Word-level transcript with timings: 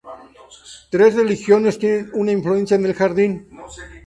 Tres 0.89 1.13
religiones 1.13 1.77
tienen 1.77 2.09
una 2.15 2.31
influencia 2.31 2.73
en 2.73 2.85
el 2.87 2.95
jardín. 2.95 3.47